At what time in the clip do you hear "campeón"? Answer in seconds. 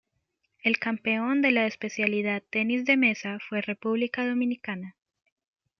0.79-1.43